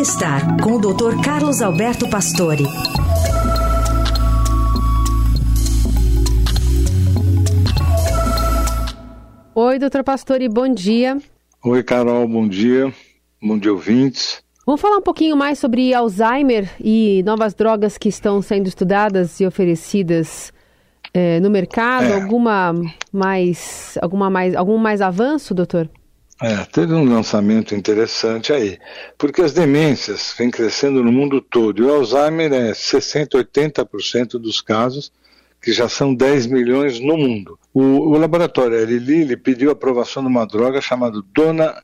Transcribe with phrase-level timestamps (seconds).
[0.00, 1.22] Bem-estar com o Dr.
[1.22, 2.64] Carlos Alberto Pastore.
[9.54, 11.18] Oi, doutor Pastore, bom dia.
[11.62, 12.90] Oi, Carol, bom dia.
[13.42, 14.42] Bom dia, ouvintes.
[14.64, 19.44] Vamos falar um pouquinho mais sobre Alzheimer e novas drogas que estão sendo estudadas e
[19.44, 20.50] oferecidas
[21.12, 22.06] é, no mercado.
[22.06, 22.14] É.
[22.14, 22.72] Alguma
[23.12, 25.90] mais, alguma mais, algum mais avanço, doutor?
[26.42, 28.78] É, teve um lançamento interessante aí,
[29.18, 34.62] porque as demências vêm crescendo no mundo todo e o Alzheimer é 60, 80% dos
[34.62, 35.12] casos,
[35.60, 37.58] que já são 10 milhões no mundo.
[37.74, 41.82] O, o laboratório Eli Lilly pediu aprovação de uma droga chamada Dona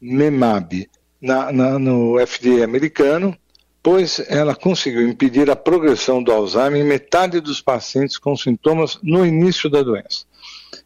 [0.00, 0.88] Memab
[1.20, 3.36] na, na, no FDA americano,
[3.82, 9.26] pois ela conseguiu impedir a progressão do Alzheimer em metade dos pacientes com sintomas no
[9.26, 10.24] início da doença.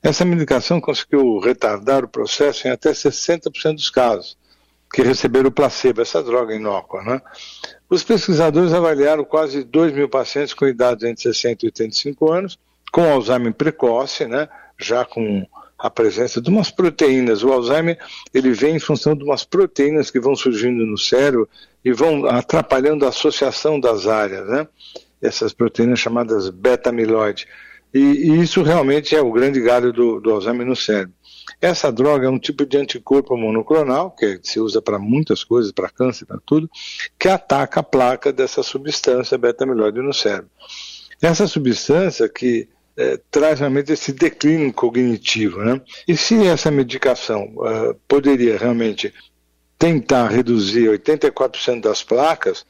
[0.02, 4.36] Essa medicação conseguiu retardar o processo em até 60% dos casos
[4.92, 7.02] que receberam o placebo, essa droga inócua.
[7.02, 7.22] Né?
[7.88, 12.58] Os pesquisadores avaliaram quase 2 mil pacientes com idades entre 60 e 85 anos,
[12.90, 14.48] com Alzheimer precoce, né?
[14.76, 15.46] já com
[15.78, 17.44] a presença de umas proteínas.
[17.44, 17.98] O Alzheimer
[18.34, 21.48] ele vem em função de umas proteínas que vão surgindo no cérebro
[21.84, 24.66] e vão atrapalhando a associação das áreas, né?
[25.22, 27.46] essas proteínas chamadas beta-amiloide.
[27.92, 31.14] E, e, isso realmente é o grande galho do, do, Alzheimer no cérebro.
[31.60, 35.90] Essa droga é um tipo de anticorpo monoclonal, que se usa para muitas coisas, para
[35.90, 36.70] câncer, para tudo,
[37.18, 40.50] que ataca a placa dessa substância beta-amiloide no cérebro.
[41.20, 45.62] Essa substância que é, traz realmente esse declínio cognitivo.
[45.62, 45.80] Né?
[46.06, 49.12] E se essa medicação uh, poderia realmente
[49.78, 52.66] tentar reduzir 84% das placas,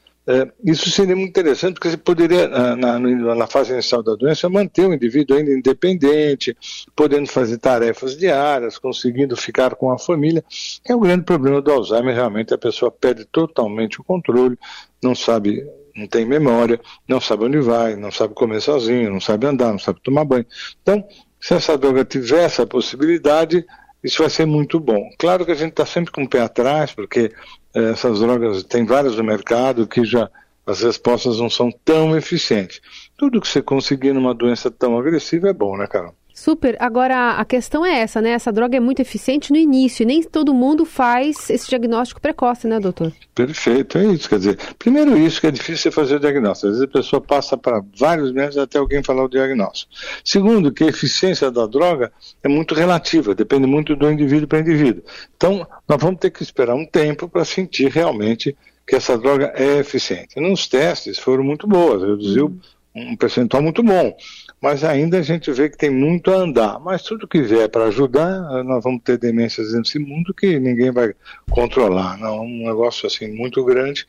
[0.63, 4.87] isso seria muito interessante, porque você poderia, na, na, na, fase inicial da doença, manter
[4.87, 6.55] o indivíduo ainda independente,
[6.95, 10.43] podendo fazer tarefas diárias, conseguindo ficar com a família.
[10.87, 14.57] É o grande problema do Alzheimer, realmente a pessoa perde totalmente o controle,
[15.01, 15.65] não sabe,
[15.95, 19.79] não tem memória, não sabe onde vai, não sabe comer sozinho, não sabe andar, não
[19.79, 20.45] sabe tomar banho.
[20.81, 21.03] Então,
[21.39, 23.65] se essa droga tiver essa possibilidade,
[24.03, 25.09] isso vai ser muito bom.
[25.17, 27.31] Claro que a gente está sempre com o pé atrás, porque
[27.73, 30.29] eh, essas drogas tem várias no mercado que já
[30.65, 32.81] as respostas não são tão eficientes.
[33.17, 36.15] Tudo que você conseguir numa doença tão agressiva é bom, né, Carol?
[36.33, 36.77] Super.
[36.79, 38.31] Agora, a questão é essa, né?
[38.31, 42.67] Essa droga é muito eficiente no início e nem todo mundo faz esse diagnóstico precoce,
[42.67, 43.11] né, doutor?
[43.35, 44.29] Perfeito, é isso.
[44.29, 46.67] Quer dizer, primeiro isso que é difícil fazer o diagnóstico.
[46.67, 49.91] Às vezes a pessoa passa para vários meses até alguém falar o diagnóstico.
[50.23, 52.11] Segundo, que a eficiência da droga
[52.43, 55.03] é muito relativa, depende muito do indivíduo para indivíduo.
[55.35, 58.55] Então, nós vamos ter que esperar um tempo para sentir realmente
[58.87, 60.39] que essa droga é eficiente.
[60.39, 62.57] Nos testes foram muito boas, reduziu
[62.95, 64.13] um percentual muito bom
[64.61, 66.79] mas ainda a gente vê que tem muito a andar.
[66.79, 71.13] Mas tudo que vier para ajudar, nós vamos ter demências nesse mundo que ninguém vai
[71.49, 72.17] controlar.
[72.19, 74.05] Não, é um negócio assim muito grande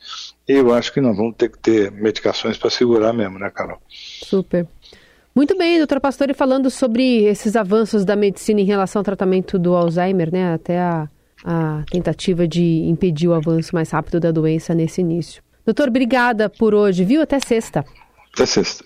[0.47, 3.81] e eu acho que nós vamos ter que ter medicações para segurar mesmo, né, Carol?
[3.89, 4.67] Super.
[5.35, 9.75] Muito bem, doutora Pastore, falando sobre esses avanços da medicina em relação ao tratamento do
[9.75, 11.09] Alzheimer, né, até a,
[11.43, 15.41] a tentativa de impedir o avanço mais rápido da doença nesse início.
[15.65, 17.23] Doutor, obrigada por hoje, viu?
[17.23, 17.83] Até sexta.
[18.33, 18.81] Até sexta.